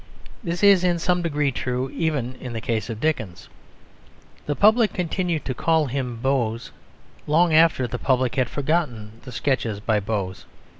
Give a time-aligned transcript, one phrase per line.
[0.43, 3.49] This is in some degree true even in the case of Dickens.
[4.47, 6.71] The public continued to call him "Boz"
[7.27, 10.45] long after the public had forgotten the Sketches by Boz.